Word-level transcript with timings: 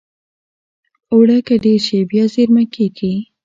اوړه 1.11 1.37
که 1.47 1.55
ډېر 1.63 1.79
شي، 1.87 1.99
بیا 2.09 2.25
زېرمه 2.33 2.63
کېږي 2.75 3.13